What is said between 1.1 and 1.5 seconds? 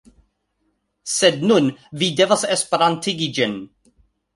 Sed